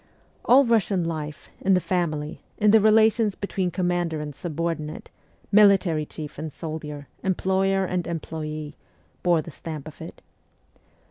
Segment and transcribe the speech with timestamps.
[0.45, 5.11] All Eussian life, in the family, in the rela tions between commander and subordinate,
[5.51, 8.73] military chief and soldier, employer and employee,
[9.21, 10.23] bore the stamp of it.